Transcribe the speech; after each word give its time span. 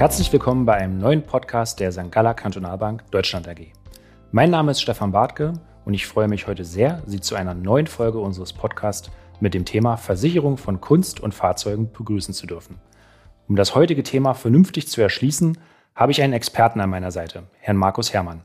Herzlich 0.00 0.32
willkommen 0.32 0.64
bei 0.64 0.76
einem 0.76 0.96
neuen 0.96 1.20
Podcast 1.20 1.78
der 1.78 1.92
St. 1.92 2.10
Galler 2.10 2.32
Kantonalbank 2.32 3.10
Deutschland 3.10 3.46
AG. 3.46 3.66
Mein 4.32 4.48
Name 4.48 4.70
ist 4.70 4.80
Stefan 4.80 5.12
Bartke 5.12 5.52
und 5.84 5.92
ich 5.92 6.06
freue 6.06 6.26
mich 6.26 6.46
heute 6.46 6.64
sehr, 6.64 7.02
Sie 7.04 7.20
zu 7.20 7.34
einer 7.34 7.52
neuen 7.52 7.86
Folge 7.86 8.18
unseres 8.18 8.54
Podcasts 8.54 9.10
mit 9.40 9.52
dem 9.52 9.66
Thema 9.66 9.98
Versicherung 9.98 10.56
von 10.56 10.80
Kunst 10.80 11.20
und 11.20 11.34
Fahrzeugen 11.34 11.92
begrüßen 11.92 12.32
zu 12.32 12.46
dürfen. 12.46 12.80
Um 13.46 13.56
das 13.56 13.74
heutige 13.74 14.02
Thema 14.02 14.32
vernünftig 14.32 14.88
zu 14.88 15.02
erschließen, 15.02 15.58
habe 15.94 16.12
ich 16.12 16.22
einen 16.22 16.32
Experten 16.32 16.80
an 16.80 16.88
meiner 16.88 17.10
Seite, 17.10 17.42
Herrn 17.58 17.76
Markus 17.76 18.14
Herrmann. 18.14 18.40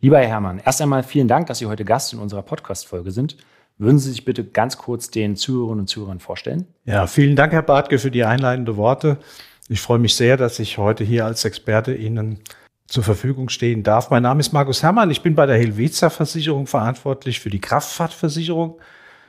Lieber 0.00 0.18
Herr 0.20 0.28
Herrmann, 0.28 0.62
erst 0.64 0.82
einmal 0.82 1.02
vielen 1.02 1.26
Dank, 1.26 1.48
dass 1.48 1.58
Sie 1.58 1.66
heute 1.66 1.84
Gast 1.84 2.12
in 2.12 2.20
unserer 2.20 2.42
Podcast-Folge 2.42 3.10
sind. 3.10 3.38
Würden 3.76 3.98
Sie 3.98 4.10
sich 4.10 4.24
bitte 4.24 4.44
ganz 4.44 4.78
kurz 4.78 5.10
den 5.10 5.34
Zuhörerinnen 5.34 5.80
und 5.80 5.88
Zuhörern 5.88 6.20
vorstellen? 6.20 6.68
Ja, 6.84 7.08
vielen 7.08 7.34
Dank, 7.34 7.52
Herr 7.52 7.62
Bartke, 7.62 7.98
für 7.98 8.12
die 8.12 8.22
einleitenden 8.22 8.76
Worte. 8.76 9.18
Ich 9.72 9.80
freue 9.80 9.98
mich 9.98 10.14
sehr, 10.16 10.36
dass 10.36 10.58
ich 10.58 10.76
heute 10.76 11.02
hier 11.02 11.24
als 11.24 11.46
Experte 11.46 11.94
Ihnen 11.94 12.40
zur 12.88 13.02
Verfügung 13.02 13.48
stehen 13.48 13.82
darf. 13.82 14.10
Mein 14.10 14.22
Name 14.22 14.40
ist 14.40 14.52
Markus 14.52 14.82
Herrmann. 14.82 15.10
Ich 15.10 15.22
bin 15.22 15.34
bei 15.34 15.46
der 15.46 15.56
Helvetia 15.56 16.10
Versicherung 16.10 16.66
verantwortlich 16.66 17.40
für 17.40 17.48
die 17.48 17.58
Kraftfahrtversicherung, 17.58 18.78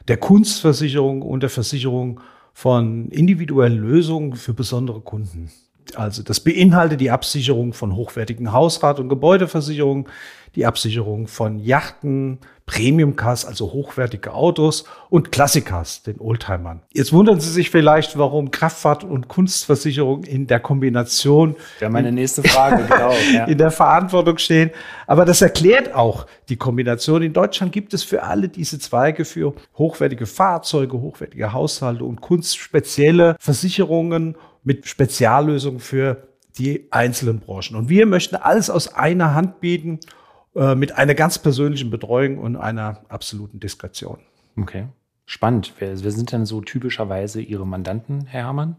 der 0.10 0.18
Kunstversicherung 0.18 1.22
und 1.22 1.44
der 1.44 1.50
Versicherung 1.50 2.20
von 2.54 3.08
individuellen 3.08 3.78
Lösungen 3.78 4.36
für 4.36 4.54
besondere 4.54 5.00
Kunden. 5.00 5.50
Also 5.96 6.24
das 6.24 6.40
beinhaltet 6.40 7.02
die 7.02 7.12
Absicherung 7.12 7.74
von 7.74 7.96
hochwertigen 7.96 8.52
Hausrat- 8.52 9.00
und 9.00 9.10
Gebäudeversicherungen, 9.10 10.08
die 10.56 10.66
Absicherung 10.66 11.28
von 11.28 11.60
Yachten, 11.60 12.40
Premium-Cars, 12.66 13.46
also 13.46 13.74
hochwertige 13.74 14.34
Autos 14.34 14.86
und 15.10 15.32
Klassikers, 15.32 16.04
den 16.04 16.22
Oldtimern. 16.22 16.82
Jetzt 16.94 17.12
wundern 17.12 17.40
Sie 17.42 17.50
sich 17.50 17.70
vielleicht, 17.70 18.18
warum 18.18 18.52
Kraftfahrt 18.52 19.04
und 19.04 19.28
Kunstversicherung 19.28 20.24
in 20.24 20.48
der 20.48 20.62
Kombination 20.62 21.56
ja, 21.82 21.90
meine 21.90 22.12
nächste 22.12 22.42
Frage, 22.44 22.84
genau, 22.88 23.12
ja. 23.34 23.46
in 23.46 23.58
der 23.58 23.72
Verantwortung 23.72 24.38
stehen. 24.38 24.72
Aber 25.08 25.26
das 25.26 25.42
erklärt 25.42 25.94
auch 25.94 26.26
die 26.48 26.56
Kombination. 26.56 27.22
In 27.22 27.34
Deutschland 27.34 27.74
gibt 27.74 27.94
es 27.94 28.04
für 28.04 28.24
alle 28.24 28.48
diese 28.48 28.80
Zweige 28.80 29.26
für 29.26 29.54
hochwertige 29.78 30.26
Fahrzeuge, 30.26 31.02
hochwertige 31.02 31.52
Haushalte 31.52 32.06
und 32.06 32.22
kunstspezielle 32.22 33.36
Versicherungen 33.40 34.36
mit 34.64 34.88
Speziallösungen 34.88 35.80
für 35.80 36.28
die 36.58 36.88
einzelnen 36.92 37.40
Branchen. 37.40 37.76
Und 37.76 37.90
wir 37.90 38.06
möchten 38.06 38.36
alles 38.36 38.70
aus 38.70 38.94
einer 38.94 39.34
Hand 39.34 39.60
bieten 39.60 40.00
äh, 40.56 40.76
mit 40.76 40.94
einer 40.94 41.16
ganz 41.16 41.40
persönlichen 41.40 41.90
Betreuung 41.90 42.38
und 42.38 42.56
einer 42.56 43.02
absoluten 43.10 43.60
Diskretion. 43.60 44.20
Okay. 44.58 44.88
Spannend. 45.26 45.74
Wer, 45.80 46.04
wer 46.04 46.12
sind 46.12 46.32
denn 46.32 46.46
so 46.46 46.62
typischerweise 46.62 47.42
Ihre 47.42 47.66
Mandanten, 47.66 48.26
Herr 48.26 48.46
Herrmann? 48.46 48.76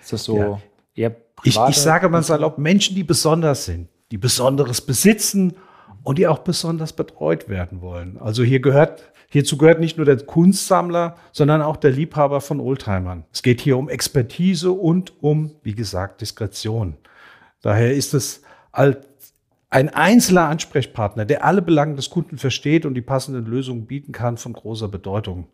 Ist 0.00 0.12
das 0.12 0.24
so 0.24 0.38
ja. 0.38 0.60
eher 0.94 1.10
private? 1.10 1.70
Ich, 1.70 1.76
ich 1.76 1.82
sage 1.82 2.08
mal 2.08 2.22
salopp, 2.22 2.58
Menschen, 2.58 2.94
die 2.94 3.02
besonders 3.02 3.64
sind, 3.64 3.88
die 4.10 4.18
Besonderes 4.18 4.80
besitzen 4.80 5.56
und 6.04 6.18
die 6.18 6.28
auch 6.28 6.38
besonders 6.38 6.92
betreut 6.92 7.48
werden 7.48 7.80
wollen. 7.80 8.18
Also 8.18 8.44
hier 8.44 8.60
gehört, 8.60 9.02
hierzu 9.28 9.56
gehört 9.58 9.80
nicht 9.80 9.96
nur 9.96 10.06
der 10.06 10.18
Kunstsammler, 10.18 11.16
sondern 11.32 11.62
auch 11.62 11.76
der 11.76 11.90
Liebhaber 11.90 12.40
von 12.40 12.60
Oldtimern. 12.60 13.24
Es 13.32 13.42
geht 13.42 13.60
hier 13.60 13.76
um 13.76 13.88
Expertise 13.88 14.72
und 14.72 15.22
um, 15.22 15.52
wie 15.62 15.74
gesagt, 15.74 16.20
Diskretion. 16.20 16.96
Daher 17.62 17.94
ist 17.94 18.14
es 18.14 18.42
als 18.72 18.98
ein 19.68 19.88
einzelner 19.88 20.48
Ansprechpartner, 20.48 21.24
der 21.24 21.44
alle 21.44 21.60
Belange 21.60 21.96
des 21.96 22.10
Kunden 22.10 22.38
versteht 22.38 22.86
und 22.86 22.94
die 22.94 23.02
passenden 23.02 23.46
Lösungen 23.46 23.86
bieten 23.86 24.12
kann, 24.12 24.36
von 24.36 24.52
großer 24.52 24.88
Bedeutung. 24.88 25.48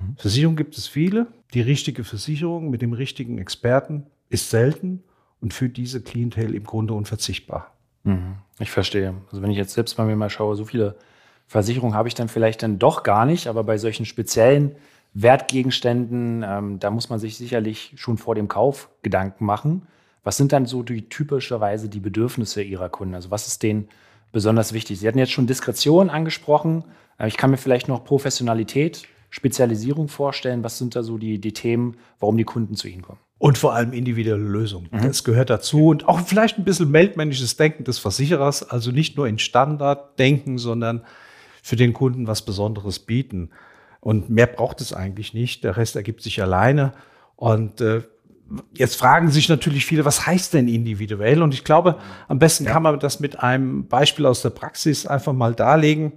Mhm. 0.00 0.16
Versicherungen 0.16 0.56
gibt 0.56 0.76
es 0.76 0.86
viele. 0.86 1.28
Die 1.54 1.60
richtige 1.60 2.04
Versicherung 2.04 2.70
mit 2.70 2.82
dem 2.82 2.92
richtigen 2.92 3.38
Experten 3.38 4.06
ist 4.28 4.50
selten 4.50 5.04
und 5.40 5.54
für 5.54 5.68
diese 5.68 6.02
Klientel 6.02 6.54
im 6.54 6.64
Grunde 6.64 6.94
unverzichtbar. 6.94 7.72
Mhm. 8.02 8.36
Ich 8.58 8.70
verstehe. 8.70 9.14
Also 9.30 9.42
wenn 9.42 9.50
ich 9.50 9.56
jetzt 9.56 9.74
selbst 9.74 9.96
bei 9.96 10.04
mir 10.04 10.16
mal 10.16 10.30
schaue, 10.30 10.56
so 10.56 10.64
viele 10.64 10.96
Versicherungen 11.46 11.94
habe 11.94 12.08
ich 12.08 12.14
dann 12.14 12.28
vielleicht 12.28 12.62
dann 12.62 12.78
doch 12.78 13.02
gar 13.02 13.26
nicht, 13.26 13.46
aber 13.46 13.64
bei 13.64 13.78
solchen 13.78 14.06
speziellen 14.06 14.76
Wertgegenständen, 15.14 16.44
ähm, 16.46 16.78
da 16.80 16.90
muss 16.90 17.08
man 17.08 17.18
sich 17.18 17.36
sicherlich 17.36 17.92
schon 17.96 18.18
vor 18.18 18.34
dem 18.34 18.48
Kauf 18.48 18.90
Gedanken 19.02 19.44
machen. 19.44 19.86
Was 20.24 20.36
sind 20.36 20.52
dann 20.52 20.66
so 20.66 20.82
die 20.82 21.08
typischerweise 21.08 21.88
die 21.88 22.00
Bedürfnisse 22.00 22.62
Ihrer 22.62 22.88
Kunden? 22.88 23.14
Also 23.14 23.30
was 23.30 23.46
ist 23.46 23.62
denen 23.62 23.88
besonders 24.32 24.72
wichtig? 24.72 24.98
Sie 24.98 25.06
hatten 25.06 25.18
jetzt 25.18 25.32
schon 25.32 25.46
Diskretion 25.46 26.10
angesprochen. 26.10 26.84
Äh, 27.18 27.28
ich 27.28 27.36
kann 27.36 27.50
mir 27.50 27.58
vielleicht 27.58 27.86
noch 27.86 28.04
Professionalität, 28.04 29.06
Spezialisierung 29.30 30.08
vorstellen. 30.08 30.64
Was 30.64 30.78
sind 30.78 30.96
da 30.96 31.04
so 31.04 31.18
die, 31.18 31.40
die 31.40 31.52
Themen, 31.52 31.96
warum 32.18 32.36
die 32.36 32.44
Kunden 32.44 32.74
zu 32.74 32.88
Ihnen 32.88 33.02
kommen? 33.02 33.20
Und 33.38 33.58
vor 33.58 33.74
allem 33.74 33.92
individuelle 33.92 34.42
Lösungen. 34.42 34.88
Mhm. 34.90 35.02
Das 35.02 35.22
gehört 35.22 35.50
dazu. 35.50 35.88
Und 35.88 36.08
auch 36.08 36.20
vielleicht 36.20 36.58
ein 36.58 36.64
bisschen 36.64 36.90
meldmännisches 36.90 37.56
Denken 37.56 37.84
des 37.84 37.98
Versicherers. 37.98 38.68
Also 38.68 38.90
nicht 38.90 39.16
nur 39.16 39.28
in 39.28 39.38
Standard 39.38 40.18
denken, 40.18 40.58
sondern 40.58 41.02
für 41.64 41.76
den 41.76 41.94
Kunden 41.94 42.26
was 42.26 42.42
Besonderes 42.42 42.98
bieten. 42.98 43.48
Und 44.00 44.28
mehr 44.28 44.46
braucht 44.46 44.82
es 44.82 44.92
eigentlich 44.92 45.32
nicht. 45.32 45.64
Der 45.64 45.78
Rest 45.78 45.96
ergibt 45.96 46.20
sich 46.20 46.42
alleine. 46.42 46.92
Und 47.36 47.80
äh, 47.80 48.02
Jetzt 48.74 48.96
fragen 48.96 49.30
sich 49.30 49.48
natürlich 49.48 49.86
viele, 49.86 50.04
was 50.04 50.26
heißt 50.26 50.52
denn 50.52 50.68
individuell? 50.68 51.40
Und 51.40 51.54
ich 51.54 51.64
glaube, 51.64 51.98
am 52.28 52.38
besten 52.38 52.64
ja. 52.64 52.72
kann 52.72 52.82
man 52.82 53.00
das 53.00 53.18
mit 53.18 53.40
einem 53.40 53.88
Beispiel 53.88 54.26
aus 54.26 54.42
der 54.42 54.50
Praxis 54.50 55.06
einfach 55.06 55.32
mal 55.32 55.54
darlegen. 55.54 56.12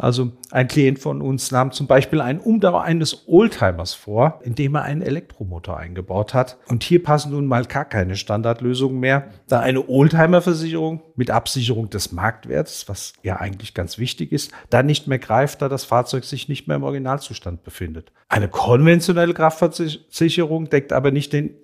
Also 0.00 0.32
ein 0.50 0.66
Klient 0.66 0.98
von 0.98 1.22
uns 1.22 1.52
nahm 1.52 1.70
zum 1.70 1.86
Beispiel 1.86 2.20
einen 2.20 2.40
Umbau 2.40 2.78
eines 2.78 3.28
Oldtimers 3.28 3.94
vor, 3.94 4.40
indem 4.42 4.74
er 4.74 4.82
einen 4.82 5.02
Elektromotor 5.02 5.76
eingebaut 5.76 6.34
hat. 6.34 6.58
Und 6.66 6.82
hier 6.82 7.00
passen 7.00 7.30
nun 7.30 7.46
mal 7.46 7.64
gar 7.64 7.84
keine 7.84 8.16
Standardlösungen 8.16 8.98
mehr, 8.98 9.30
da 9.46 9.60
eine 9.60 9.88
Oldtimer-Versicherung 9.88 11.02
mit 11.14 11.30
Absicherung 11.30 11.90
des 11.90 12.10
Marktwerts, 12.10 12.88
was 12.88 13.12
ja 13.22 13.36
eigentlich 13.36 13.72
ganz 13.72 13.96
wichtig 13.98 14.32
ist, 14.32 14.50
dann 14.68 14.86
nicht 14.86 15.06
mehr 15.06 15.20
greift, 15.20 15.62
da 15.62 15.68
das 15.68 15.84
Fahrzeug 15.84 16.24
sich 16.24 16.48
nicht 16.48 16.66
mehr 16.66 16.76
im 16.76 16.82
Originalzustand 16.82 17.62
befindet. 17.62 18.10
Eine 18.28 18.48
konventionelle 18.48 19.32
Kraftversicherung 19.32 20.68
deckt 20.70 20.92
aber 20.92 21.12
nicht 21.12 21.32
den 21.32 21.54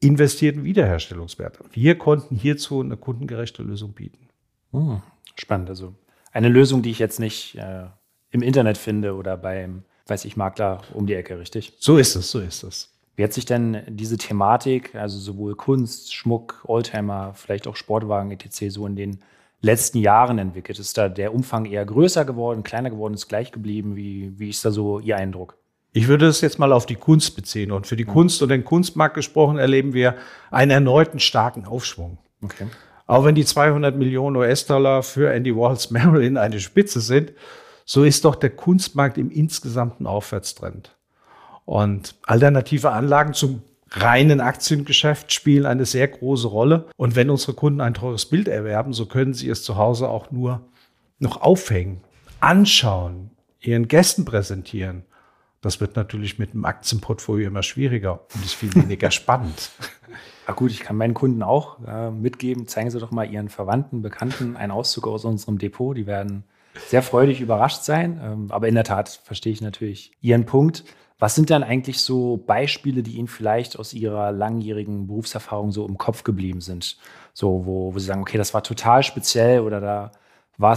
investierten 0.00 0.64
Wiederherstellungswert. 0.64 1.58
Wir 1.72 1.96
konnten 1.96 2.36
hierzu 2.36 2.80
eine 2.80 2.96
kundengerechte 2.98 3.62
Lösung 3.62 3.94
bieten. 3.94 4.28
Hm, 4.72 5.00
spannend. 5.36 5.70
Also 5.70 5.94
eine 6.32 6.48
Lösung, 6.48 6.82
die 6.82 6.90
ich 6.90 6.98
jetzt 6.98 7.20
nicht 7.20 7.56
äh, 7.56 7.84
im 8.30 8.42
Internet 8.42 8.78
finde 8.78 9.14
oder 9.14 9.36
beim, 9.36 9.84
weiß 10.06 10.24
ich, 10.24 10.36
Makler 10.36 10.82
um 10.94 11.06
die 11.06 11.14
Ecke, 11.14 11.38
richtig? 11.38 11.74
So 11.78 11.98
ist 11.98 12.16
es, 12.16 12.30
so 12.30 12.40
ist 12.40 12.62
es. 12.62 12.88
Wie 13.14 13.24
hat 13.24 13.32
sich 13.32 13.44
denn 13.44 13.82
diese 13.86 14.16
Thematik, 14.16 14.94
also 14.94 15.18
sowohl 15.18 15.54
Kunst, 15.54 16.14
Schmuck, 16.14 16.64
Oldtimer, 16.66 17.34
vielleicht 17.34 17.66
auch 17.66 17.76
Sportwagen 17.76 18.30
etc. 18.30 18.64
so 18.68 18.86
in 18.86 18.96
den 18.96 19.18
letzten 19.60 19.98
Jahren 19.98 20.38
entwickelt? 20.38 20.78
Ist 20.78 20.96
da 20.96 21.10
der 21.10 21.34
Umfang 21.34 21.66
eher 21.66 21.84
größer 21.84 22.24
geworden, 22.24 22.62
kleiner 22.62 22.88
geworden, 22.88 23.14
ist 23.14 23.28
gleich 23.28 23.52
geblieben? 23.52 23.96
Wie, 23.96 24.32
wie 24.38 24.48
ist 24.48 24.64
da 24.64 24.70
so 24.70 24.98
Ihr 24.98 25.16
Eindruck? 25.16 25.58
Ich 25.92 26.08
würde 26.08 26.26
es 26.26 26.40
jetzt 26.40 26.58
mal 26.58 26.72
auf 26.72 26.86
die 26.86 26.96
Kunst 26.96 27.36
beziehen. 27.36 27.70
Und 27.70 27.86
für 27.86 27.96
die 27.96 28.06
Kunst 28.06 28.40
und 28.42 28.48
den 28.48 28.64
Kunstmarkt 28.64 29.14
gesprochen 29.14 29.58
erleben 29.58 29.92
wir 29.92 30.16
einen 30.50 30.70
erneuten 30.70 31.20
starken 31.20 31.66
Aufschwung. 31.66 32.16
Okay. 32.42 32.66
Auch 33.06 33.24
wenn 33.24 33.34
die 33.34 33.44
200 33.44 33.96
Millionen 33.96 34.36
US-Dollar 34.36 35.02
für 35.02 35.32
Andy 35.32 35.54
Warhols 35.54 35.90
Marilyn 35.90 36.36
eine 36.36 36.60
Spitze 36.60 37.00
sind, 37.00 37.32
so 37.84 38.04
ist 38.04 38.24
doch 38.24 38.36
der 38.36 38.50
Kunstmarkt 38.50 39.18
im 39.18 39.30
insgesamten 39.30 40.06
Aufwärtstrend. 40.06 40.96
Und 41.64 42.14
alternative 42.26 42.90
Anlagen 42.90 43.34
zum 43.34 43.62
reinen 43.90 44.40
Aktiengeschäft 44.40 45.32
spielen 45.32 45.66
eine 45.66 45.84
sehr 45.84 46.08
große 46.08 46.48
Rolle. 46.48 46.86
Und 46.96 47.14
wenn 47.16 47.30
unsere 47.30 47.54
Kunden 47.54 47.80
ein 47.80 47.94
teures 47.94 48.26
Bild 48.26 48.48
erwerben, 48.48 48.92
so 48.92 49.06
können 49.06 49.34
sie 49.34 49.48
es 49.48 49.62
zu 49.62 49.76
Hause 49.76 50.08
auch 50.08 50.30
nur 50.30 50.62
noch 51.18 51.40
aufhängen, 51.40 52.00
anschauen, 52.40 53.30
ihren 53.60 53.88
Gästen 53.88 54.24
präsentieren. 54.24 55.04
Das 55.62 55.80
wird 55.80 55.96
natürlich 55.96 56.38
mit 56.38 56.50
einem 56.50 56.64
Aktienportfolio 56.64 57.46
immer 57.46 57.62
schwieriger 57.62 58.20
und 58.34 58.44
ist 58.44 58.54
viel 58.54 58.74
weniger 58.74 59.10
spannend. 59.12 59.70
Ja 60.46 60.54
gut, 60.54 60.72
ich 60.72 60.80
kann 60.80 60.96
meinen 60.96 61.14
Kunden 61.14 61.42
auch 61.42 61.78
äh, 61.86 62.10
mitgeben, 62.10 62.66
zeigen 62.66 62.90
Sie 62.90 62.98
doch 62.98 63.12
mal 63.12 63.30
Ihren 63.30 63.48
Verwandten, 63.48 64.02
Bekannten 64.02 64.56
einen 64.56 64.72
Auszug 64.72 65.06
aus 65.06 65.24
unserem 65.24 65.58
Depot. 65.58 65.96
Die 65.96 66.06
werden 66.06 66.44
sehr 66.88 67.02
freudig 67.02 67.40
überrascht 67.40 67.84
sein. 67.84 68.20
Ähm, 68.22 68.46
aber 68.50 68.68
in 68.68 68.74
der 68.74 68.84
Tat 68.84 69.20
verstehe 69.24 69.52
ich 69.52 69.60
natürlich 69.60 70.12
Ihren 70.20 70.46
Punkt. 70.46 70.84
Was 71.20 71.36
sind 71.36 71.50
dann 71.50 71.62
eigentlich 71.62 72.00
so 72.00 72.36
Beispiele, 72.36 73.04
die 73.04 73.12
Ihnen 73.12 73.28
vielleicht 73.28 73.78
aus 73.78 73.94
Ihrer 73.94 74.32
langjährigen 74.32 75.06
Berufserfahrung 75.06 75.70
so 75.70 75.86
im 75.86 75.96
Kopf 75.96 76.24
geblieben 76.24 76.60
sind? 76.60 76.98
So, 77.32 77.64
wo, 77.64 77.94
wo 77.94 77.98
Sie 78.00 78.06
sagen, 78.06 78.22
okay, 78.22 78.38
das 78.38 78.52
war 78.52 78.64
total 78.64 79.04
speziell 79.04 79.60
oder 79.60 79.80
da 79.80 80.12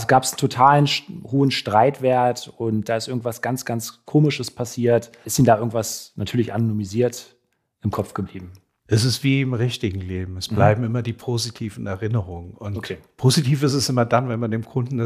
gab 0.07 0.23
es 0.23 0.31
einen 0.31 0.39
totalen 0.39 0.87
hohen 1.23 1.51
Streitwert 1.51 2.53
und 2.57 2.89
da 2.89 2.97
ist 2.97 3.07
irgendwas 3.07 3.41
ganz, 3.41 3.65
ganz 3.65 4.05
Komisches 4.05 4.51
passiert. 4.51 5.11
Ist 5.25 5.39
Ihnen 5.39 5.45
da 5.45 5.57
irgendwas 5.57 6.13
natürlich 6.15 6.53
anonymisiert 6.53 7.35
im 7.83 7.91
Kopf 7.91 8.13
geblieben? 8.13 8.51
Es 8.87 9.03
ist 9.03 9.23
wie 9.23 9.41
im 9.41 9.53
richtigen 9.53 9.99
Leben. 9.99 10.37
Es 10.37 10.47
bleiben 10.47 10.81
mhm. 10.81 10.87
immer 10.87 11.01
die 11.01 11.13
positiven 11.13 11.87
Erinnerungen. 11.87 12.53
Und 12.53 12.77
okay. 12.77 12.97
positiv 13.17 13.63
ist 13.63 13.73
es 13.73 13.89
immer 13.89 14.05
dann, 14.05 14.29
wenn 14.29 14.39
man 14.39 14.51
dem 14.51 14.63
Kunden 14.63 14.99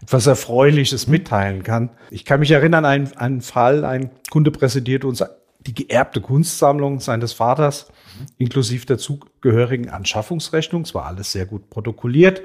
etwas 0.00 0.26
Erfreuliches 0.26 1.06
mhm. 1.06 1.12
mitteilen 1.12 1.62
kann. 1.64 1.90
Ich 2.10 2.24
kann 2.24 2.38
mich 2.38 2.52
erinnern 2.52 2.84
an 2.84 2.90
einen, 2.90 3.16
einen 3.16 3.40
Fall, 3.40 3.84
ein 3.84 4.10
Kunde 4.30 4.52
präsentiert 4.52 5.04
uns 5.04 5.24
die 5.60 5.74
geerbte 5.74 6.20
Kunstsammlung 6.20 7.00
seines 7.00 7.32
Vaters, 7.32 7.88
mhm. 8.18 8.26
inklusive 8.38 8.86
der 8.86 8.98
zugehörigen 8.98 9.88
Anschaffungsrechnung. 9.88 10.82
Es 10.82 10.94
war 10.94 11.06
alles 11.06 11.32
sehr 11.32 11.46
gut 11.46 11.68
protokolliert. 11.68 12.42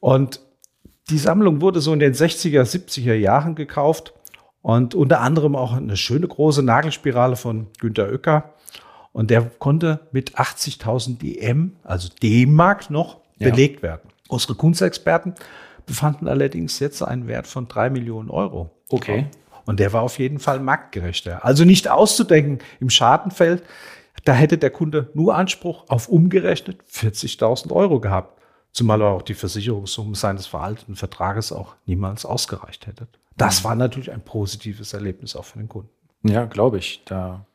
Und 0.00 0.40
die 1.10 1.18
Sammlung 1.18 1.60
wurde 1.60 1.80
so 1.80 1.92
in 1.92 1.98
den 1.98 2.14
60er, 2.14 2.62
70er 2.62 3.14
Jahren 3.14 3.54
gekauft 3.54 4.12
und 4.62 4.94
unter 4.94 5.20
anderem 5.20 5.54
auch 5.54 5.74
eine 5.74 5.96
schöne 5.96 6.26
große 6.26 6.62
Nagelspirale 6.62 7.36
von 7.36 7.68
Günter 7.78 8.08
Oecker. 8.10 8.54
Und 9.12 9.30
der 9.30 9.42
konnte 9.58 10.00
mit 10.12 10.36
80.000 10.36 11.18
DM, 11.18 11.76
also 11.84 12.08
D-Mark 12.22 12.90
noch, 12.90 13.20
ja. 13.38 13.50
belegt 13.50 13.82
werden. 13.82 14.10
Unsere 14.28 14.56
Kunstexperten 14.56 15.34
befanden 15.86 16.28
allerdings 16.28 16.80
jetzt 16.80 17.00
einen 17.02 17.28
Wert 17.28 17.46
von 17.46 17.68
drei 17.68 17.88
Millionen 17.88 18.28
Euro. 18.28 18.70
Okay. 18.88 19.26
Und 19.64 19.80
der 19.80 19.92
war 19.92 20.02
auf 20.02 20.18
jeden 20.18 20.38
Fall 20.38 20.60
marktgerechter. 20.60 21.44
Also 21.44 21.64
nicht 21.64 21.88
auszudenken 21.88 22.58
im 22.80 22.90
Schadenfeld, 22.90 23.62
da 24.24 24.32
hätte 24.32 24.58
der 24.58 24.70
Kunde 24.70 25.10
nur 25.14 25.36
Anspruch 25.36 25.84
auf 25.88 26.08
umgerechnet 26.08 26.82
40.000 26.92 27.72
Euro 27.72 28.00
gehabt. 28.00 28.40
Zumal 28.76 29.00
auch 29.00 29.22
die 29.22 29.32
Versicherungssumme 29.32 30.14
seines 30.16 30.46
veralteten 30.46 30.96
Vertrages 30.96 31.50
auch 31.50 31.76
niemals 31.86 32.26
ausgereicht 32.26 32.86
hätte. 32.86 33.08
Das 33.34 33.64
war 33.64 33.74
natürlich 33.74 34.12
ein 34.12 34.20
positives 34.20 34.92
Erlebnis 34.92 35.34
auch 35.34 35.46
für 35.46 35.58
den 35.58 35.66
Kunden. 35.66 35.88
Ja, 36.22 36.44
glaube 36.44 36.76
ich. 36.76 37.00
Da 37.06 37.46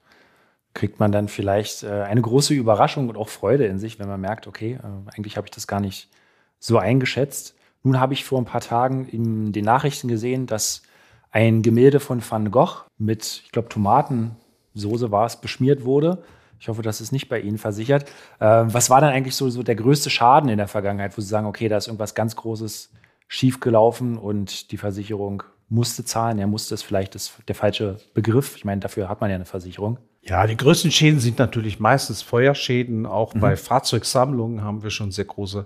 kriegt 0.73 0.99
man 0.99 1.11
dann 1.11 1.27
vielleicht 1.27 1.83
äh, 1.83 1.91
eine 2.01 2.23
große 2.23 2.55
Überraschung 2.55 3.07
und 3.07 3.17
auch 3.17 3.29
Freude 3.29 3.67
in 3.67 3.77
sich, 3.77 3.99
wenn 3.99 4.07
man 4.07 4.19
merkt, 4.19 4.47
okay, 4.47 4.79
äh, 4.81 5.11
eigentlich 5.15 5.37
habe 5.37 5.45
ich 5.45 5.51
das 5.51 5.67
gar 5.67 5.79
nicht 5.79 6.09
so 6.57 6.79
eingeschätzt. 6.79 7.53
Nun 7.83 7.99
habe 7.99 8.15
ich 8.15 8.25
vor 8.25 8.41
ein 8.41 8.45
paar 8.45 8.61
Tagen 8.61 9.07
in 9.07 9.51
den 9.51 9.65
Nachrichten 9.65 10.07
gesehen, 10.07 10.47
dass 10.47 10.81
ein 11.29 11.61
Gemälde 11.61 11.99
von 11.99 12.23
Van 12.27 12.49
Gogh 12.49 12.85
mit, 12.97 13.43
ich 13.45 13.51
glaube, 13.51 13.69
Tomatensoße 13.69 15.11
war 15.11 15.27
es, 15.27 15.39
beschmiert 15.39 15.85
wurde. 15.85 16.23
Ich 16.61 16.67
hoffe, 16.67 16.83
das 16.83 17.01
ist 17.01 17.11
nicht 17.11 17.27
bei 17.27 17.39
Ihnen 17.39 17.57
versichert. 17.57 18.03
Äh, 18.39 18.45
was 18.45 18.91
war 18.91 19.01
dann 19.01 19.11
eigentlich 19.11 19.35
so, 19.35 19.49
so 19.49 19.63
der 19.63 19.75
größte 19.75 20.11
Schaden 20.11 20.47
in 20.47 20.59
der 20.59 20.67
Vergangenheit, 20.67 21.17
wo 21.17 21.21
Sie 21.21 21.27
sagen, 21.27 21.47
okay, 21.47 21.67
da 21.67 21.75
ist 21.75 21.87
irgendwas 21.87 22.13
ganz 22.13 22.35
Großes 22.35 22.91
schiefgelaufen 23.27 24.15
und 24.15 24.71
die 24.71 24.77
Versicherung 24.77 25.41
musste 25.69 26.05
zahlen? 26.05 26.37
Ja, 26.37 26.45
musste 26.45 26.75
es 26.75 26.83
vielleicht 26.83 27.15
ist 27.15 27.33
der 27.47 27.55
falsche 27.55 27.97
Begriff. 28.13 28.55
Ich 28.57 28.63
meine, 28.63 28.79
dafür 28.79 29.09
hat 29.09 29.21
man 29.21 29.31
ja 29.31 29.37
eine 29.37 29.45
Versicherung. 29.45 29.97
Ja, 30.21 30.45
die 30.45 30.55
größten 30.55 30.91
Schäden 30.91 31.19
sind 31.19 31.39
natürlich 31.39 31.79
meistens 31.79 32.21
Feuerschäden. 32.21 33.07
Auch 33.07 33.33
mhm. 33.33 33.39
bei 33.39 33.57
Fahrzeugsammlungen 33.57 34.63
haben 34.63 34.83
wir 34.83 34.91
schon 34.91 35.11
sehr 35.11 35.25
große 35.25 35.65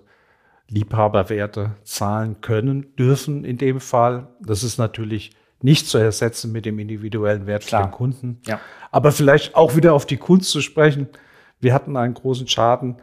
Liebhaberwerte 0.69 1.75
zahlen 1.83 2.39
können, 2.39 2.95
dürfen 2.95 3.44
in 3.44 3.57
dem 3.57 3.81
Fall. 3.81 4.30
Das 4.39 4.63
ist 4.63 4.77
natürlich 4.77 5.31
nicht 5.66 5.88
zu 5.88 5.98
ersetzen 5.98 6.52
mit 6.52 6.66
dem 6.66 6.78
individuellen 6.78 7.48
Wert 7.48 7.66
Klar. 7.66 7.82
für 7.82 7.88
den 7.88 7.92
Kunden. 7.92 8.42
Ja. 8.46 8.60
Aber 8.92 9.12
vielleicht 9.12 9.56
auch 9.56 9.76
wieder 9.76 9.94
auf 9.94 10.06
die 10.06 10.18
Kunst 10.18 10.52
zu 10.52 10.62
sprechen. 10.62 11.10
Wir 11.60 11.74
hatten 11.74 11.98
einen 11.98 12.14
großen 12.14 12.48
Schaden 12.48 12.98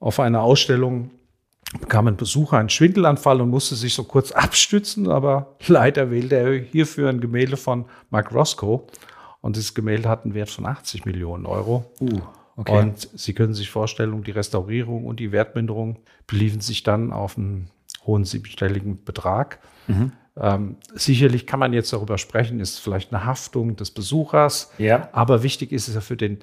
auf 0.00 0.18
einer 0.18 0.40
Ausstellung, 0.40 1.10
bekam 1.78 2.06
ein 2.06 2.16
Besucher 2.16 2.56
einen 2.56 2.70
Schwindelanfall 2.70 3.42
und 3.42 3.50
musste 3.50 3.74
sich 3.74 3.92
so 3.92 4.04
kurz 4.04 4.32
abstützen, 4.32 5.10
aber 5.10 5.56
leider 5.66 6.10
wählte 6.10 6.36
er 6.36 6.52
hierfür 6.54 7.10
ein 7.10 7.20
Gemälde 7.20 7.58
von 7.58 7.84
Mark 8.08 8.32
Roscoe. 8.32 8.86
Und 9.42 9.56
dieses 9.56 9.74
Gemälde 9.74 10.08
hat 10.08 10.24
einen 10.24 10.32
Wert 10.32 10.48
von 10.48 10.64
80 10.64 11.04
Millionen 11.04 11.44
Euro. 11.44 11.84
Uh, 12.00 12.20
okay. 12.56 12.78
Und 12.78 13.10
Sie 13.14 13.34
können 13.34 13.52
sich 13.52 13.70
vorstellen, 13.70 14.24
die 14.24 14.30
Restaurierung 14.30 15.04
und 15.04 15.20
die 15.20 15.32
Wertminderung 15.32 15.98
beliefen 16.26 16.62
sich 16.62 16.82
dann 16.82 17.12
auf 17.12 17.36
einen 17.36 17.68
hohen 18.06 18.24
siebenstelligen 18.24 19.04
Betrag. 19.04 19.58
Mhm. 19.86 20.12
Ähm, 20.38 20.76
sicherlich 20.94 21.46
kann 21.46 21.60
man 21.60 21.72
jetzt 21.72 21.92
darüber 21.92 22.18
sprechen, 22.18 22.60
ist 22.60 22.78
vielleicht 22.78 23.12
eine 23.12 23.24
Haftung 23.24 23.76
des 23.76 23.90
Besuchers. 23.90 24.70
Ja. 24.78 25.08
Aber 25.12 25.42
wichtig 25.42 25.72
ist 25.72 25.88
es 25.88 25.94
ja 25.94 26.00
für 26.00 26.16
den 26.16 26.38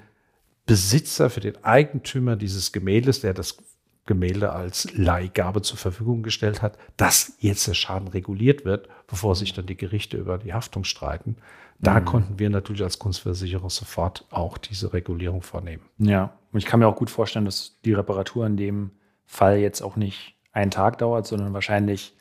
Besitzer, 0.66 1.30
für 1.30 1.40
den 1.40 1.62
Eigentümer 1.62 2.36
dieses 2.36 2.72
Gemäldes, 2.72 3.20
der 3.20 3.34
das 3.34 3.58
Gemälde 4.06 4.52
als 4.52 4.92
Leihgabe 4.96 5.62
zur 5.62 5.78
Verfügung 5.78 6.22
gestellt 6.22 6.60
hat, 6.60 6.76
dass 6.96 7.36
jetzt 7.38 7.66
der 7.66 7.74
Schaden 7.74 8.08
reguliert 8.08 8.64
wird, 8.64 8.88
bevor 9.06 9.34
sich 9.34 9.54
dann 9.54 9.66
die 9.66 9.76
Gerichte 9.76 10.18
über 10.18 10.38
die 10.38 10.52
Haftung 10.52 10.84
streiten. 10.84 11.36
Da 11.78 12.00
mhm. 12.00 12.04
konnten 12.04 12.38
wir 12.38 12.50
natürlich 12.50 12.82
als 12.82 12.98
Kunstversicherer 12.98 13.70
sofort 13.70 14.26
auch 14.30 14.58
diese 14.58 14.92
Regulierung 14.92 15.42
vornehmen. 15.42 15.84
Ja, 15.98 16.36
und 16.52 16.58
ich 16.58 16.66
kann 16.66 16.80
mir 16.80 16.86
auch 16.86 16.96
gut 16.96 17.10
vorstellen, 17.10 17.46
dass 17.46 17.80
die 17.84 17.94
Reparatur 17.94 18.46
in 18.46 18.56
dem 18.56 18.90
Fall 19.24 19.58
jetzt 19.58 19.80
auch 19.80 19.96
nicht 19.96 20.36
einen 20.52 20.70
Tag 20.70 20.98
dauert, 20.98 21.26
sondern 21.26 21.52
wahrscheinlich 21.54 22.14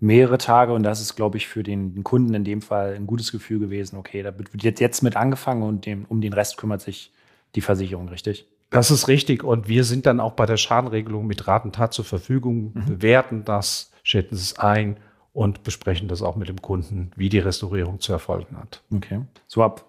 mehrere 0.00 0.38
Tage. 0.38 0.72
Und 0.72 0.82
das 0.82 1.00
ist, 1.00 1.16
glaube 1.16 1.36
ich, 1.36 1.48
für 1.48 1.62
den 1.62 2.02
Kunden 2.04 2.34
in 2.34 2.44
dem 2.44 2.62
Fall 2.62 2.94
ein 2.94 3.06
gutes 3.06 3.32
Gefühl 3.32 3.58
gewesen. 3.58 3.96
Okay, 3.96 4.22
da 4.22 4.32
wird 4.38 4.80
jetzt, 4.80 5.02
mit 5.02 5.16
angefangen 5.16 5.62
und 5.62 5.86
dem, 5.86 6.04
um 6.08 6.20
den 6.20 6.32
Rest 6.32 6.56
kümmert 6.56 6.80
sich 6.80 7.12
die 7.54 7.60
Versicherung, 7.60 8.08
richtig? 8.08 8.46
Das 8.70 8.90
ist 8.90 9.08
richtig. 9.08 9.44
Und 9.44 9.68
wir 9.68 9.84
sind 9.84 10.06
dann 10.06 10.20
auch 10.20 10.32
bei 10.32 10.46
der 10.46 10.56
Schadenregelung 10.56 11.26
mit 11.26 11.46
Ratentat 11.46 11.94
zur 11.94 12.04
Verfügung, 12.04 12.72
mhm. 12.74 12.84
bewerten 12.86 13.44
das, 13.44 13.90
schätzen 14.02 14.34
es 14.34 14.58
ein 14.58 14.98
und 15.32 15.62
besprechen 15.62 16.08
das 16.08 16.22
auch 16.22 16.36
mit 16.36 16.48
dem 16.48 16.60
Kunden, 16.60 17.10
wie 17.16 17.28
die 17.28 17.38
Restaurierung 17.38 18.00
zu 18.00 18.12
erfolgen 18.12 18.56
hat. 18.58 18.82
Okay. 18.92 19.22
So 19.46 19.62
ab 19.62 19.84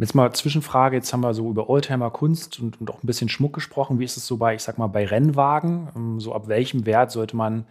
Jetzt 0.00 0.14
mal 0.14 0.32
Zwischenfrage, 0.32 0.96
jetzt 0.96 1.12
haben 1.12 1.20
wir 1.20 1.34
so 1.34 1.50
über 1.50 1.68
Oldtimer 1.68 2.10
Kunst 2.10 2.58
und, 2.58 2.80
und 2.80 2.90
auch 2.90 3.02
ein 3.02 3.06
bisschen 3.06 3.28
Schmuck 3.28 3.52
gesprochen. 3.52 3.98
Wie 3.98 4.04
ist 4.04 4.16
es 4.16 4.26
so 4.26 4.38
bei, 4.38 4.54
ich 4.54 4.62
sag 4.62 4.78
mal, 4.78 4.86
bei 4.86 5.04
Rennwagen? 5.04 5.88
Ähm, 5.94 6.20
so 6.20 6.34
ab 6.34 6.48
welchem 6.48 6.86
Wert 6.86 7.10
sollte 7.10 7.36
man 7.36 7.66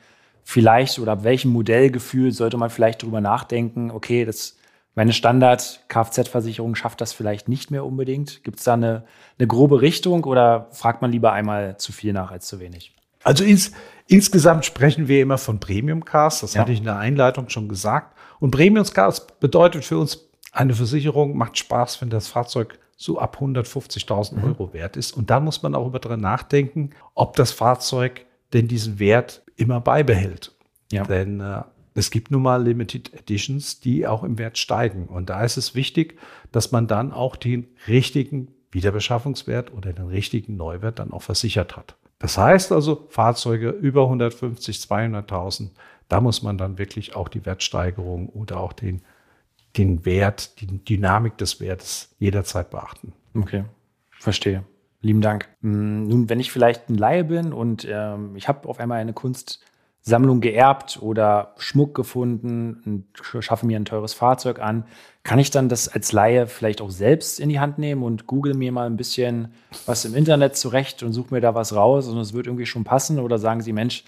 vielleicht 0.50 0.98
oder 0.98 1.12
ab 1.12 1.24
welchem 1.24 1.51
Modellgefühl 1.51 2.31
sollte 2.31 2.57
man 2.57 2.72
vielleicht 2.72 3.04
darüber 3.04 3.22
nachdenken, 3.22 3.92
okay, 3.92 4.25
das 4.25 4.57
meine 4.96 5.13
Standard-Kfz-Versicherung 5.13 6.74
schafft 6.74 7.01
das 7.01 7.13
vielleicht 7.13 7.48
nicht 7.48 7.69
mehr 7.69 7.86
unbedingt. 7.86 8.44
Gibt 8.44 8.57
es 8.57 8.66
da 8.66 8.74
eine, 8.74 9.06
eine 9.38 9.48
grobe 9.48 9.81
Richtung 9.81 10.24
oder 10.24 10.68
fragt 10.72 11.04
man 11.04 11.12
lieber 11.12 11.31
einmal 11.31 11.78
zu 11.78 11.92
viel 11.92 12.13
nach 12.13 12.31
als 12.31 12.48
zu 12.48 12.60
wenig? 12.60 12.96
Also 13.24 13.44
ins, 13.44 13.72
insgesamt 14.07 14.66
sprechen 14.66 15.07
wir 15.07 15.22
immer 15.22 15.38
von 15.38 15.60
Premium 15.60 16.04
Cars. 16.04 16.42
Das 16.42 16.56
ja. 16.56 16.62
hatte 16.62 16.72
ich 16.72 16.80
in 16.80 16.86
der 16.86 16.98
Einleitung 16.98 17.50
schon 17.50 17.69
gesagt. 17.69 18.18
Und 18.40 18.50
Premium 18.50 18.86
Cars 18.86 19.28
bedeutet 19.40 19.86
für 19.86 20.00
uns, 20.00 20.28
eine 20.51 20.74
Versicherung 20.74 21.38
macht 21.38 21.60
Spaß, 21.60 22.01
wenn 22.01 22.10
das 22.10 22.28
Fahrzeug 22.28 22.80
so 22.98 23.19
ab 23.19 23.38
150.000 23.40 24.36
mhm. 24.36 24.44
Euro 24.46 24.74
wert 24.74 24.98
ist. 24.98 25.16
Und 25.16 25.30
da 25.30 25.40
muss 25.40 25.62
man 25.62 25.75
auch 25.75 25.86
über 25.86 26.00
dran 26.00 26.22
nachdenken, 26.22 26.90
ob 27.13 27.36
das 27.36 27.51
Fahrzeug 27.51 28.25
denn 28.54 28.68
diesen 28.68 29.00
Wert 29.00 29.44
immer 29.56 29.81
beibehält. 29.81 30.56
Ja. 30.92 31.04
Denn 31.04 31.40
äh, 31.40 31.63
es 31.94 32.12
gibt 32.12 32.31
nun 32.31 32.44
mal 32.44 32.63
Limited 32.63 33.13
Editions, 33.13 33.80
die 33.80 34.07
auch 34.07 34.24
im 34.24 34.38
Wert 34.38 34.57
steigen. 34.57 35.07
Und 35.07 35.30
da 35.30 35.44
ist 35.44 35.57
es 35.57 35.75
wichtig, 35.75 36.18
dass 36.51 36.72
man 36.72 36.88
dann 36.88 37.12
auch 37.12 37.36
den 37.36 37.68
richtigen 37.88 38.50
Wiederbeschaffungswert 38.72 39.74
oder 39.74 39.94
den 39.94 40.07
richtigen 40.07 40.56
Neuwert 40.56 41.00
dann 41.00 41.12
auch 41.12 41.24
versichert 41.24 41.75
hat. 41.75 41.96
Das 42.19 42.38
heißt 42.38 42.72
also, 42.72 43.07
Fahrzeuge 43.10 43.69
über 43.69 44.04
150, 44.04 44.77
200.000, 44.77 45.72
da 46.10 46.22
muss 46.22 46.44
man 46.44 46.58
dann 46.58 46.77
wirklich 46.77 47.15
auch 47.15 47.29
die 47.29 47.46
Wertsteigerung 47.46 48.29
oder 48.29 48.60
auch 48.60 48.74
den, 48.74 49.01
den 49.77 50.06
Wert, 50.06 50.60
die 50.60 50.68
Dynamik 50.68 51.38
des 51.38 51.60
Wertes 51.62 52.15
jederzeit 52.20 52.70
beachten. 52.72 53.13
Okay, 53.34 53.63
verstehe. 54.12 54.63
Lieben 55.01 55.22
Dank. 55.22 55.48
Hm, 55.62 56.08
nun, 56.08 56.29
wenn 56.29 56.39
ich 56.39 56.51
vielleicht 56.51 56.89
ein 56.89 56.98
Laie 56.98 57.24
bin 57.24 57.53
und 57.53 57.88
ähm, 57.89 58.36
ich 58.36 58.48
habe 58.48 58.68
auf 58.68 58.79
einmal 58.79 59.00
eine 59.00 59.13
Kunst 59.13 59.62
Sammlung 60.01 60.39
geerbt 60.41 61.00
oder 61.01 61.53
Schmuck 61.58 61.94
gefunden 61.94 62.82
und 62.86 63.44
schaffe 63.44 63.65
mir 63.65 63.77
ein 63.77 63.86
teures 63.86 64.13
Fahrzeug 64.13 64.60
an, 64.60 64.86
kann 65.24 65.39
ich 65.39 65.51
dann 65.51 65.70
das 65.70 65.89
als 65.89 66.12
Laie 66.12 66.48
vielleicht 66.48 66.82
auch 66.82 66.89
selbst 66.89 67.39
in 67.39 67.50
die 67.50 67.60
Hand 67.60 67.77
nehmen 67.77 68.03
und 68.03 68.25
google 68.25 68.53
mir 68.53 68.72
mal 68.72 68.88
ein 68.88 68.98
bisschen 68.98 69.53
was 69.86 70.06
im 70.06 70.15
Internet 70.15 70.56
zurecht 70.56 71.03
und 71.03 71.13
suche 71.13 71.34
mir 71.34 71.41
da 71.41 71.53
was 71.53 71.75
raus 71.75 72.08
und 72.08 72.18
es 72.18 72.34
wird 72.34 72.48
irgendwie 72.48 72.65
schon 72.65 72.86
passen? 72.86 73.20
Oder 73.20 73.38
sagen 73.39 73.62
Sie, 73.62 73.74
Mensch, 73.74 74.06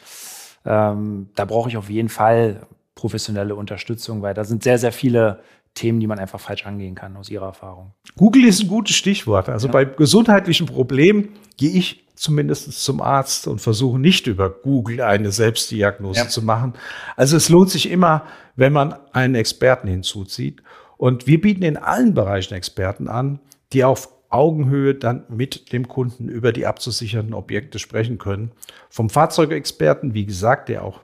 ähm, 0.65 1.29
da 1.36 1.45
brauche 1.45 1.69
ich 1.69 1.77
auf 1.77 1.89
jeden 1.89 2.10
Fall 2.10 2.65
professionelle 2.95 3.55
Unterstützung, 3.55 4.21
weil 4.21 4.33
da 4.33 4.43
sind 4.43 4.63
sehr, 4.63 4.77
sehr 4.77 4.91
viele 4.91 5.41
Themen, 5.73 5.99
die 5.99 6.07
man 6.07 6.19
einfach 6.19 6.39
falsch 6.39 6.65
angehen 6.65 6.95
kann 6.95 7.15
aus 7.15 7.29
Ihrer 7.29 7.45
Erfahrung. 7.45 7.93
Google 8.17 8.45
ist 8.45 8.61
ein 8.61 8.67
gutes 8.67 8.95
Stichwort. 8.95 9.49
Also 9.49 9.67
ja. 9.67 9.73
bei 9.73 9.85
gesundheitlichen 9.85 10.67
Problemen 10.67 11.29
gehe 11.57 11.71
ich 11.71 12.05
zumindest 12.15 12.83
zum 12.83 13.01
Arzt 13.01 13.47
und 13.47 13.61
versuche 13.61 13.97
nicht 13.97 14.27
über 14.27 14.49
Google 14.49 15.01
eine 15.01 15.31
Selbstdiagnose 15.31 16.19
ja. 16.19 16.27
zu 16.27 16.43
machen. 16.43 16.73
Also 17.15 17.37
es 17.37 17.49
lohnt 17.49 17.69
sich 17.69 17.89
immer, 17.89 18.25
wenn 18.55 18.73
man 18.73 18.95
einen 19.11 19.35
Experten 19.35 19.87
hinzuzieht. 19.87 20.61
Und 20.97 21.25
wir 21.25 21.41
bieten 21.41 21.63
in 21.63 21.77
allen 21.77 22.13
Bereichen 22.13 22.53
Experten 22.53 23.07
an, 23.07 23.39
die 23.73 23.83
auf 23.83 24.09
Augenhöhe 24.29 24.95
dann 24.95 25.25
mit 25.29 25.73
dem 25.73 25.87
Kunden 25.87 26.29
über 26.29 26.51
die 26.53 26.65
abzusichernden 26.65 27.33
Objekte 27.33 27.79
sprechen 27.79 28.17
können. 28.17 28.51
Vom 28.89 29.09
Fahrzeugexperten, 29.09 30.13
wie 30.13 30.25
gesagt, 30.25 30.69
der 30.69 30.85
auch 30.85 31.01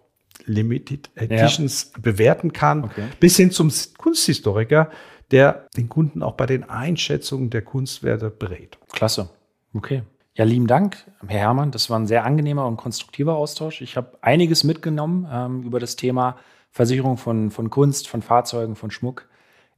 Limited 0.47 1.11
Editions 1.15 1.91
ja. 1.93 2.01
bewerten 2.01 2.53
kann, 2.53 2.85
okay. 2.85 3.05
bis 3.19 3.37
hin 3.37 3.51
zum 3.51 3.71
Kunsthistoriker, 3.97 4.89
der 5.31 5.67
den 5.75 5.89
Kunden 5.89 6.23
auch 6.23 6.33
bei 6.33 6.45
den 6.45 6.63
Einschätzungen 6.63 7.49
der 7.49 7.61
Kunstwerte 7.61 8.29
berät. 8.29 8.77
Klasse. 8.91 9.29
Okay. 9.73 10.03
Ja, 10.35 10.45
lieben 10.45 10.67
Dank, 10.67 10.97
Herr 11.25 11.39
Herrmann. 11.39 11.71
Das 11.71 11.89
war 11.89 11.99
ein 11.99 12.07
sehr 12.07 12.23
angenehmer 12.23 12.67
und 12.67 12.77
konstruktiver 12.77 13.35
Austausch. 13.35 13.81
Ich 13.81 13.97
habe 13.97 14.17
einiges 14.21 14.63
mitgenommen 14.63 15.27
ähm, 15.31 15.63
über 15.63 15.79
das 15.79 15.95
Thema 15.95 16.37
Versicherung 16.71 17.17
von, 17.17 17.49
von 17.49 17.71
Kunst, 17.71 18.07
von 18.07 18.21
Fahrzeugen, 18.21 18.75
von 18.75 18.91
Schmuck, 18.91 19.27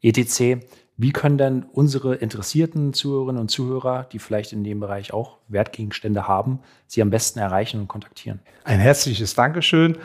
etc. 0.01 0.61
Wie 0.97 1.13
können 1.13 1.37
denn 1.37 1.63
unsere 1.63 2.15
interessierten 2.15 2.91
Zuhörerinnen 2.91 3.39
und 3.39 3.49
Zuhörer, 3.49 4.05
die 4.11 4.19
vielleicht 4.19 4.51
in 4.51 4.65
dem 4.65 4.81
Bereich 4.81 5.13
auch 5.13 5.37
Wertgegenstände 5.47 6.27
haben, 6.27 6.59
Sie 6.87 7.01
am 7.01 7.09
besten 7.09 7.39
erreichen 7.39 7.79
und 7.79 7.87
kontaktieren? 7.87 8.41
Ein 8.65 8.79
herzliches 8.79 9.33
Dankeschön. 9.33 9.97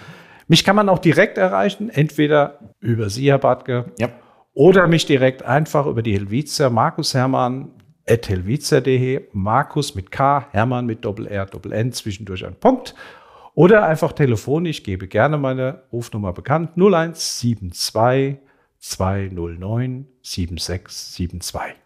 Mich 0.48 0.64
kann 0.64 0.76
man 0.76 0.88
auch 0.88 0.98
direkt 0.98 1.38
erreichen, 1.38 1.90
entweder 1.90 2.58
über 2.80 3.08
Sie, 3.08 3.30
Herr 3.30 3.38
Bartke, 3.38 3.92
ja. 3.98 4.08
oder 4.52 4.86
mich 4.86 5.06
direkt 5.06 5.42
einfach 5.42 5.86
über 5.86 6.02
die 6.02 6.14
Helvitia, 6.14 6.70
Markus 6.70 7.14
Hermann, 7.14 7.70
at 8.06 8.28
helvitia.de, 8.28 9.28
Markus 9.32 9.94
mit 9.94 10.10
K, 10.10 10.46
Hermann 10.50 10.86
mit 10.86 11.04
Doppel-R, 11.04 11.46
Doppel-N, 11.46 11.92
zwischendurch 11.92 12.44
ein 12.44 12.54
Punkt. 12.54 12.94
Oder 13.54 13.86
einfach 13.86 14.12
telefonisch, 14.12 14.82
gebe 14.82 15.06
gerne 15.06 15.38
meine 15.38 15.82
Rufnummer 15.92 16.32
bekannt, 16.32 16.76
0172 16.76 18.38
209 18.80 20.06
7672. 20.22 21.76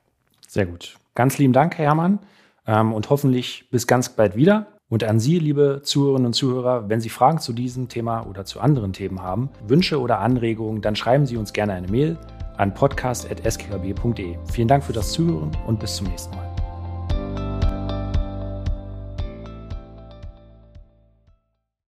Sehr 0.48 0.66
gut. 0.66 0.96
Ganz 1.14 1.38
lieben 1.38 1.52
Dank, 1.52 1.76
Herr 1.78 1.86
Hermann. 1.86 2.18
Ähm, 2.66 2.92
und 2.92 3.10
hoffentlich 3.10 3.68
bis 3.70 3.86
ganz 3.86 4.08
bald 4.08 4.34
wieder. 4.34 4.77
Und 4.90 5.04
an 5.04 5.20
Sie, 5.20 5.38
liebe 5.38 5.80
Zuhörerinnen 5.82 6.26
und 6.26 6.32
Zuhörer, 6.32 6.88
wenn 6.88 7.00
Sie 7.00 7.10
Fragen 7.10 7.38
zu 7.38 7.52
diesem 7.52 7.88
Thema 7.88 8.22
oder 8.26 8.44
zu 8.46 8.60
anderen 8.60 8.94
Themen 8.94 9.22
haben, 9.22 9.50
Wünsche 9.66 10.00
oder 10.00 10.20
Anregungen, 10.20 10.80
dann 10.80 10.96
schreiben 10.96 11.26
Sie 11.26 11.36
uns 11.36 11.52
gerne 11.52 11.74
eine 11.74 11.88
Mail 11.88 12.16
an 12.56 12.72
podcast.skb.de. 12.72 14.36
Vielen 14.50 14.68
Dank 14.68 14.82
für 14.82 14.94
das 14.94 15.12
Zuhören 15.12 15.50
und 15.66 15.78
bis 15.78 15.96
zum 15.96 16.06
nächsten 16.08 16.34
Mal. 16.34 16.47